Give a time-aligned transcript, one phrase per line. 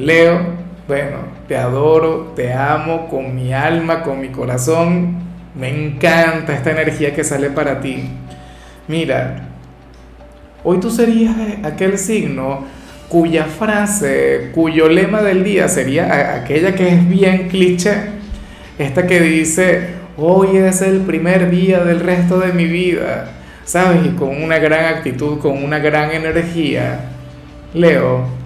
[0.00, 0.40] Leo,
[0.88, 5.18] bueno, te adoro, te amo con mi alma, con mi corazón.
[5.54, 8.04] Me encanta esta energía que sale para ti.
[8.88, 9.48] Mira,
[10.64, 12.64] hoy tú serías aquel signo
[13.10, 17.92] cuya frase, cuyo lema del día sería aquella que es bien cliché,
[18.78, 23.32] esta que dice, hoy es el primer día del resto de mi vida,
[23.66, 24.06] ¿sabes?
[24.06, 27.00] Y con una gran actitud, con una gran energía.
[27.74, 28.39] Leo,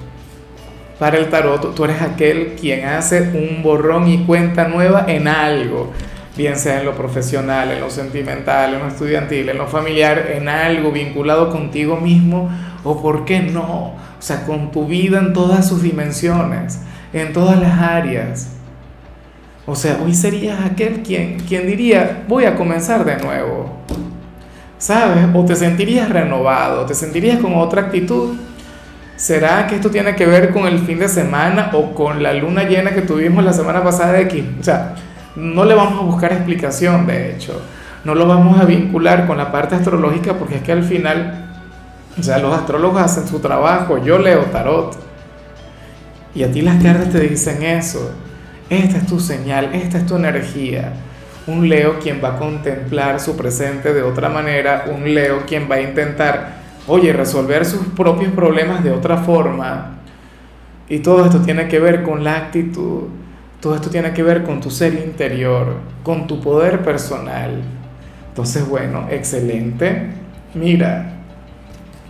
[1.04, 5.92] para el tarot, tú eres aquel quien hace un borrón y cuenta nueva en algo,
[6.34, 10.48] bien sea en lo profesional, en lo sentimental, en lo estudiantil, en lo familiar, en
[10.48, 12.48] algo vinculado contigo mismo
[12.84, 13.88] o, ¿por qué no?
[13.88, 16.80] O sea, con tu vida en todas sus dimensiones,
[17.12, 18.52] en todas las áreas.
[19.66, 23.76] O sea, hoy serías aquel quien, quien diría, voy a comenzar de nuevo.
[24.78, 25.26] ¿Sabes?
[25.34, 28.36] O te sentirías renovado, te sentirías con otra actitud
[29.16, 32.64] ¿Será que esto tiene que ver con el fin de semana o con la luna
[32.64, 34.56] llena que tuvimos la semana pasada de aquí?
[34.60, 34.96] O sea,
[35.36, 37.62] no le vamos a buscar explicación, de hecho.
[38.04, 41.46] No lo vamos a vincular con la parte astrológica porque es que al final,
[42.18, 44.96] o sea, los astrólogos hacen su trabajo, yo leo tarot.
[46.34, 48.10] Y a ti las cartas te dicen eso.
[48.68, 50.92] Esta es tu señal, esta es tu energía.
[51.46, 55.76] Un Leo quien va a contemplar su presente de otra manera, un Leo quien va
[55.76, 59.98] a intentar oye, resolver sus propios problemas de otra forma.
[60.88, 63.04] Y todo esto tiene que ver con la actitud,
[63.60, 67.62] todo esto tiene que ver con tu ser interior, con tu poder personal.
[68.28, 70.08] Entonces, bueno, excelente.
[70.54, 71.14] Mira,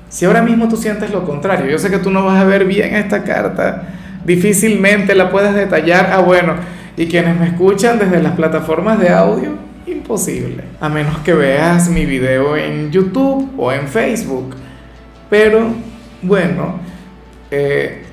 [0.09, 2.65] si ahora mismo tú sientes lo contrario, yo sé que tú no vas a ver
[2.65, 3.89] bien esta carta,
[4.25, 6.11] difícilmente la puedes detallar.
[6.13, 6.55] Ah, bueno,
[6.97, 9.51] y quienes me escuchan desde las plataformas de audio,
[9.87, 10.65] imposible.
[10.81, 14.55] A menos que veas mi video en YouTube o en Facebook.
[15.35, 15.67] Pero
[16.23, 16.79] bueno,
[17.51, 18.05] eh,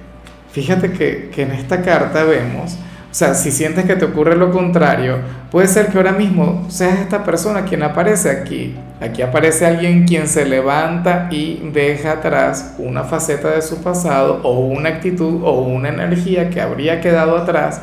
[0.52, 4.52] fíjate que, que en esta carta vemos, o sea, si sientes que te ocurre lo
[4.52, 5.20] contrario,
[5.52, 8.76] puede ser que ahora mismo seas esta persona quien aparece aquí.
[9.00, 14.62] Aquí aparece alguien quien se levanta y deja atrás una faceta de su pasado o
[14.62, 17.82] una actitud o una energía que habría quedado atrás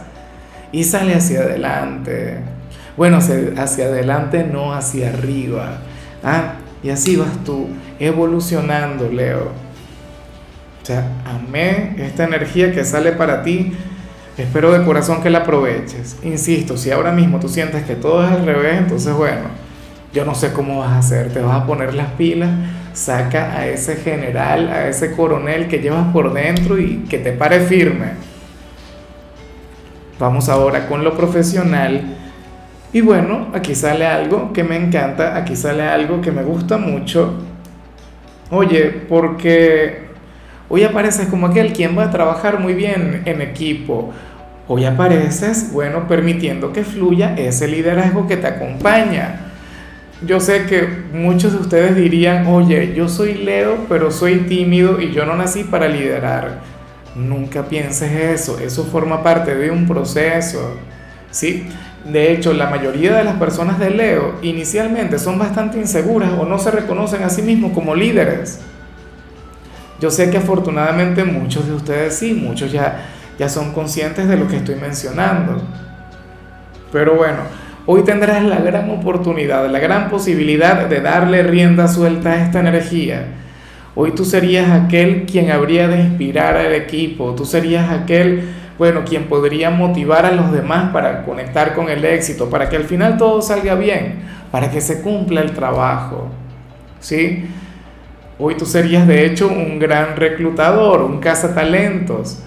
[0.73, 2.39] y sale hacia adelante.
[2.97, 5.79] Bueno, hacia adelante, no hacia arriba.
[6.25, 6.55] ¿ah?
[6.83, 7.69] Y así vas tú
[7.99, 9.53] evolucionando, Leo.
[10.83, 13.73] O sea, amé esta energía que sale para ti.
[14.37, 16.17] Espero de corazón que la aproveches.
[16.23, 19.49] Insisto, si ahora mismo tú sientes que todo es al revés, entonces bueno,
[20.13, 21.33] yo no sé cómo vas a hacer.
[21.33, 22.51] Te vas a poner las pilas,
[22.93, 27.61] saca a ese general, a ese coronel que llevas por dentro y que te pare
[27.61, 28.13] firme.
[30.19, 32.17] Vamos ahora con lo profesional
[32.93, 37.35] y bueno, aquí sale algo que me encanta, aquí sale algo que me gusta mucho.
[38.51, 40.07] Oye, porque
[40.71, 44.13] hoy apareces como aquel quien va a trabajar muy bien en equipo.
[44.69, 49.53] Hoy apareces, bueno, permitiendo que fluya ese liderazgo que te acompaña.
[50.27, 55.13] Yo sé que muchos de ustedes dirían, oye, yo soy Leo, pero soy tímido y
[55.13, 56.61] yo no nací para liderar.
[57.15, 60.77] Nunca pienses eso, eso forma parte de un proceso,
[61.31, 61.67] ¿sí?
[62.05, 66.59] De hecho, la mayoría de las personas de Leo inicialmente son bastante inseguras o no
[66.59, 68.61] se reconocen a sí mismos como líderes.
[70.01, 73.09] Yo sé que afortunadamente muchos de ustedes sí, muchos ya,
[73.39, 75.61] ya son conscientes de lo que estoy mencionando.
[76.93, 77.39] Pero bueno,
[77.85, 83.27] hoy tendrás la gran oportunidad, la gran posibilidad de darle rienda suelta a esta energía.
[83.97, 88.49] Hoy tú serías aquel quien habría de inspirar al equipo, tú serías aquel
[88.79, 92.85] bueno, quien podría motivar a los demás para conectar con el éxito, para que al
[92.85, 94.21] final todo salga bien,
[94.53, 96.29] para que se cumpla el trabajo.
[97.01, 97.45] ¿Sí?
[98.39, 102.39] Hoy tú serías de hecho un gran reclutador, un cazatalentos.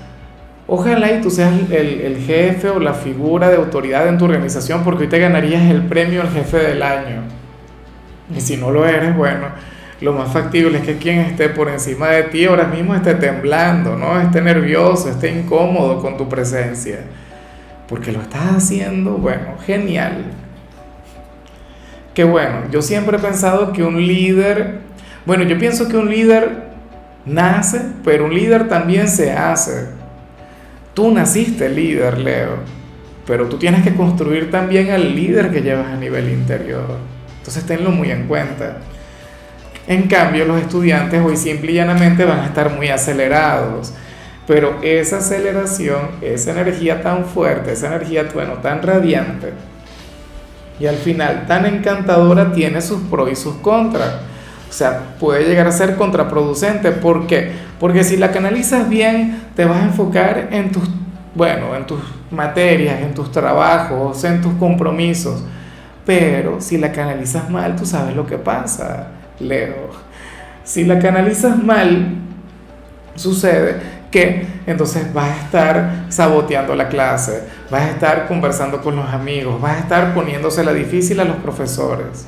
[0.68, 4.86] Ojalá y tú seas el, el, jefe o la figura de autoridad en tu organización
[4.86, 7.24] porque hoy te ganarías el premio al jefe del año.
[8.34, 9.48] Y si no lo eres, bueno,
[10.02, 13.96] lo más factible es que quien esté por encima de ti ahora mismo esté temblando,
[13.96, 14.20] ¿no?
[14.20, 17.02] Esté nervioso, esté incómodo con tu presencia.
[17.88, 20.26] Porque lo estás haciendo, bueno, genial.
[22.16, 24.80] Que bueno, yo siempre he pensado que un líder,
[25.26, 26.72] bueno, yo pienso que un líder
[27.26, 29.90] nace, pero un líder también se hace.
[30.96, 32.58] Tú naciste líder, Leo,
[33.28, 36.98] pero tú tienes que construir también al líder que llevas a nivel interior.
[37.38, 38.78] Entonces tenlo muy en cuenta.
[39.92, 43.92] En cambio, los estudiantes hoy simple y llanamente van a estar muy acelerados.
[44.48, 49.52] Pero esa aceleración, esa energía tan fuerte, esa energía, bueno, tan radiante,
[50.80, 54.14] y al final tan encantadora, tiene sus pros y sus contras.
[54.70, 56.94] O sea, puede llegar a ser contraproducente.
[56.94, 57.52] ¿Por qué?
[57.78, 60.90] Porque si la canalizas bien, te vas a enfocar en tus,
[61.36, 62.00] bueno, en tus
[62.32, 65.44] materias, en tus trabajos, en tus compromisos.
[66.06, 69.90] Pero si la canalizas mal, tú sabes lo que pasa, Leo.
[70.64, 72.16] Si la canalizas mal,
[73.16, 79.10] sucede que entonces vas a estar saboteando la clase, vas a estar conversando con los
[79.10, 82.28] amigos, vas a estar poniéndosela difícil a los profesores.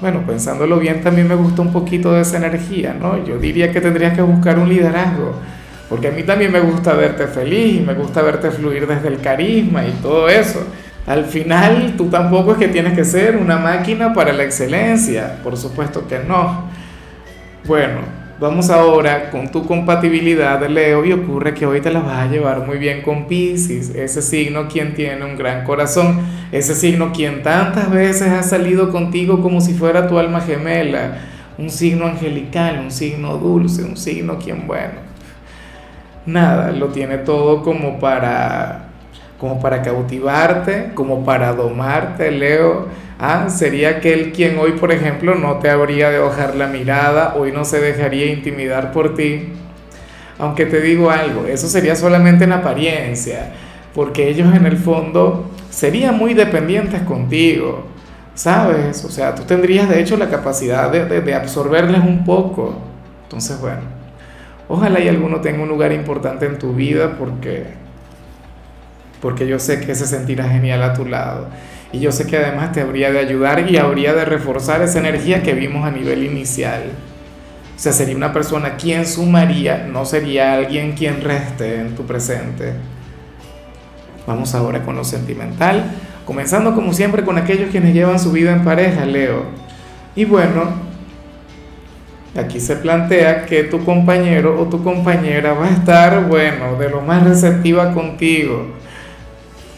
[0.00, 3.24] Bueno, pensándolo bien, también me gusta un poquito de esa energía, ¿no?
[3.24, 5.34] Yo diría que tendrías que buscar un liderazgo,
[5.88, 9.84] porque a mí también me gusta verte feliz me gusta verte fluir desde el carisma
[9.84, 10.64] y todo eso.
[11.06, 15.56] Al final, tú tampoco es que tienes que ser una máquina para la excelencia, por
[15.56, 16.64] supuesto que no.
[17.64, 18.00] Bueno,
[18.38, 22.64] vamos ahora con tu compatibilidad, Leo, y ocurre que hoy te la vas a llevar
[22.64, 26.20] muy bien con Pisces, ese signo quien tiene un gran corazón,
[26.52, 31.18] ese signo quien tantas veces ha salido contigo como si fuera tu alma gemela,
[31.58, 35.00] un signo angelical, un signo dulce, un signo quien, bueno,
[36.26, 38.91] nada, lo tiene todo como para
[39.42, 42.86] como para cautivarte, como para domarte, Leo
[43.24, 47.52] Ah, sería aquel quien hoy, por ejemplo, no te habría de ojar la mirada, hoy
[47.52, 49.50] no se dejaría intimidar por ti.
[50.40, 53.52] Aunque te digo algo, eso sería solamente en apariencia,
[53.94, 57.84] porque ellos en el fondo serían muy dependientes contigo,
[58.34, 59.04] ¿sabes?
[59.04, 62.74] O sea, tú tendrías de hecho la capacidad de, de absorberles un poco.
[63.22, 63.82] Entonces, bueno,
[64.68, 67.81] ojalá y alguno tenga un lugar importante en tu vida porque,
[69.22, 71.46] porque yo sé que se sentirá genial a tu lado.
[71.92, 75.44] Y yo sé que además te habría de ayudar y habría de reforzar esa energía
[75.44, 76.82] que vimos a nivel inicial.
[77.76, 82.72] O sea, sería una persona quien sumaría, no sería alguien quien reste en tu presente.
[84.26, 85.84] Vamos ahora con lo sentimental,
[86.24, 89.44] comenzando como siempre con aquellos quienes llevan su vida en pareja, Leo.
[90.16, 90.64] Y bueno,
[92.36, 97.02] aquí se plantea que tu compañero o tu compañera va a estar, bueno, de lo
[97.02, 98.82] más receptiva contigo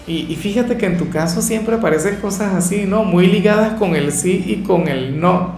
[0.07, 3.05] y, fíjate que en tu caso siempre aparecen cosas así, ¿no?
[3.05, 5.55] Muy ligadas con el sí y con el no.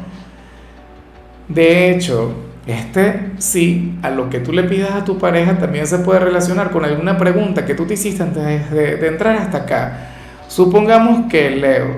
[1.48, 2.32] De hecho,
[2.66, 6.70] este sí, a lo que tú le pidas a tu pareja también se puede relacionar
[6.70, 10.10] con alguna pregunta que tú te hiciste antes de, de entrar hasta acá.
[10.46, 11.96] Supongamos que Leo,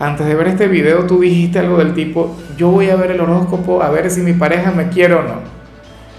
[0.00, 3.20] antes de ver este video tú dijiste algo del tipo, yo voy a ver el
[3.20, 5.40] horóscopo a ver si mi pareja me quiere o no.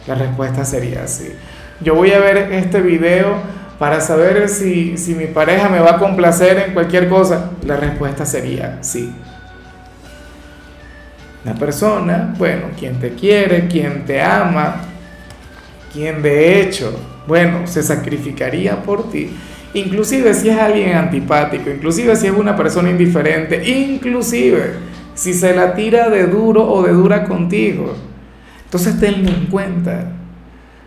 [0.07, 1.33] La respuesta sería así.
[1.81, 3.35] Yo voy a ver este video
[3.79, 7.51] para saber si, mi pareja me va a complacer en cualquier cosa?
[7.65, 9.13] La respuesta sería sí.
[11.45, 14.81] Una persona, bueno, quien te quiere, quien te ama,
[15.93, 16.93] quien de hecho,
[17.27, 19.29] bueno, se sacrificaría por ti,
[19.73, 24.73] inclusive si es alguien antipático, inclusive si es una persona indiferente, inclusive
[25.13, 27.95] si se la tira de duro o de dura contigo.
[28.65, 30.11] Entonces tenlo en cuenta.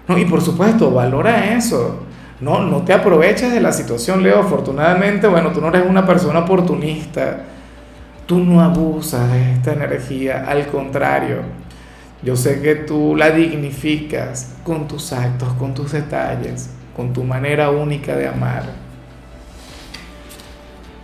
[0.06, 2.09] No, y por supuesto, valora eso.
[2.40, 4.40] No, no te aproveches de la situación, Leo.
[4.40, 7.42] Afortunadamente, bueno, tú no eres una persona oportunista.
[8.26, 10.46] Tú no abusas de esta energía.
[10.48, 11.38] Al contrario,
[12.22, 17.70] yo sé que tú la dignificas con tus actos, con tus detalles, con tu manera
[17.70, 18.64] única de amar.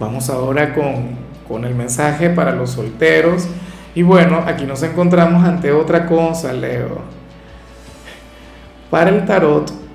[0.00, 1.16] Vamos ahora con,
[1.46, 3.46] con el mensaje para los solteros.
[3.94, 7.00] Y bueno, aquí nos encontramos ante otra cosa, Leo.
[8.90, 9.85] Para el tarot,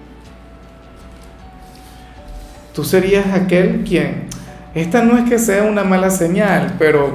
[2.73, 4.27] tú serías aquel quien,
[4.73, 7.13] esta no es que sea una mala señal, pero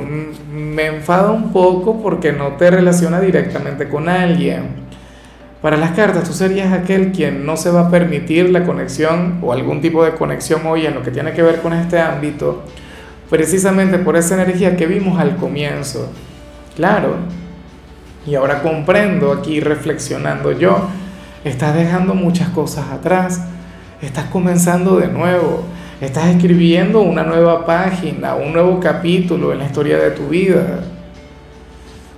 [0.53, 4.87] me enfada un poco porque no te relaciona directamente con alguien.
[5.63, 9.55] Para las cartas, tú serías aquel quien no se va a permitir la conexión o
[9.55, 12.63] algún tipo de conexión hoy en lo que tiene que ver con este ámbito,
[13.31, 16.13] precisamente por esa energía que vimos al comienzo.
[16.77, 17.17] Claro,
[18.27, 20.89] y ahora comprendo aquí reflexionando yo,
[21.43, 23.41] estás dejando muchas cosas atrás
[24.03, 25.63] Estás comenzando de nuevo,
[26.03, 30.81] estás escribiendo una nueva página, un nuevo capítulo en la historia de tu vida.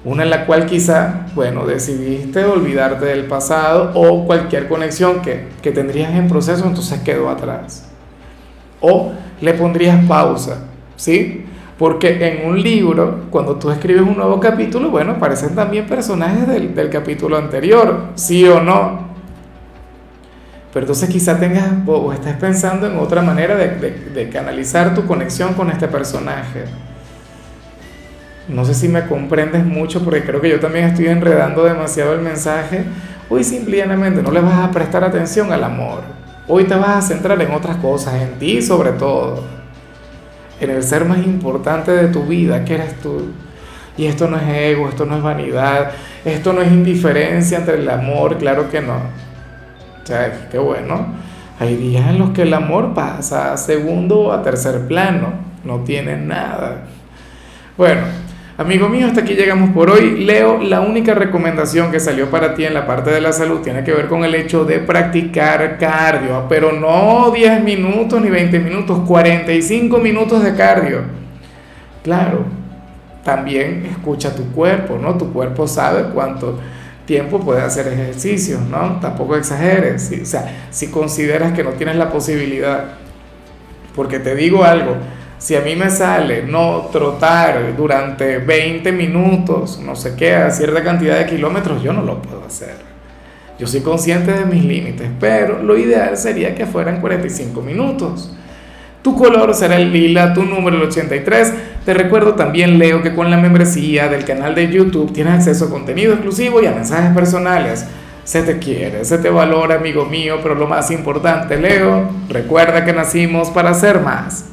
[0.04, 5.70] Una en la cual quizá, bueno, decidiste olvidarte del pasado o cualquier conexión que, que
[5.70, 7.88] tendrías en proceso, entonces quedó atrás.
[8.80, 10.64] O le pondrías pausa,
[10.96, 11.44] ¿sí?
[11.78, 16.74] Porque en un libro, cuando tú escribes un nuevo capítulo, bueno, aparecen también personajes del,
[16.74, 19.07] del capítulo anterior, sí o no.
[20.78, 25.70] Pero entonces quizá tengas o estés pensando en otra manera de, canalizar tu conexión con
[25.70, 26.66] este personaje.
[28.46, 32.20] No sé si me comprendes mucho porque creo que yo también estoy enredando demasiado el
[32.20, 32.84] mensaje.
[33.28, 36.02] Hoy simplemente no le vas a prestar atención al amor.
[36.46, 39.42] Hoy te vas a centrar en otras cosas, en ti sobre todo.
[40.60, 43.32] En el ser más importante de tu vida, que eres tú.
[43.96, 45.90] Y esto no es ego, esto no es vanidad,
[46.24, 49.27] esto no es indiferencia entre el amor, claro que no.
[50.08, 51.06] Sea, qué bueno.
[51.60, 55.34] Hay días en los que el amor pasa a segundo o a tercer plano,
[55.64, 56.84] no tiene nada.
[57.76, 58.00] Bueno,
[58.56, 60.24] Amigo mío, hasta aquí llegamos por hoy.
[60.24, 63.84] Leo, la única recomendación que salió para ti en la parte de la salud tiene
[63.84, 69.00] que ver con el hecho de practicar cardio, pero no 10 minutos ni 20 minutos,
[69.06, 71.02] 45 minutos de cardio.
[72.02, 72.46] Claro,
[73.22, 75.16] también escucha tu cuerpo, ¿no?
[75.16, 76.58] Tu cuerpo sabe cuánto
[77.08, 79.00] tiempo puede hacer ejercicio, ¿no?
[79.00, 82.98] Tampoco exageres, o sea, si consideras que no tienes la posibilidad,
[83.96, 84.94] porque te digo algo,
[85.38, 90.84] si a mí me sale no trotar durante 20 minutos, no sé qué, a cierta
[90.84, 92.76] cantidad de kilómetros, yo no lo puedo hacer.
[93.58, 98.36] Yo soy consciente de mis límites, pero lo ideal sería que fueran 45 minutos.
[99.00, 101.54] Tu color será el lila, tu número el 83.
[101.88, 105.70] Te recuerdo también, Leo, que con la membresía del canal de YouTube tienes acceso a
[105.70, 107.86] contenido exclusivo y a mensajes personales.
[108.24, 112.92] Se te quiere, se te valora, amigo mío, pero lo más importante, Leo, recuerda que
[112.92, 114.50] nacimos para ser más.